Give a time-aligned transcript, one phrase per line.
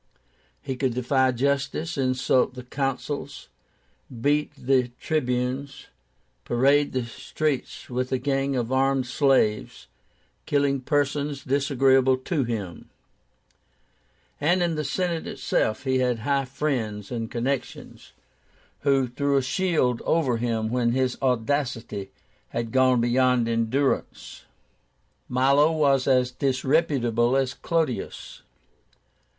[0.63, 3.49] He could defy justice, insult the Consuls,
[4.09, 5.89] beat the Tribunes,
[6.43, 9.89] parade the streets with a gang of armed slaves,
[10.47, 12.89] killing persons disagreeable to him;
[14.39, 18.13] and in the Senate itself he had high friends and connections,
[18.79, 22.09] who threw a shield over him when his audacity
[22.49, 24.45] had gone beyond endurance."
[25.29, 28.41] Milo was as disreputable as Clodius.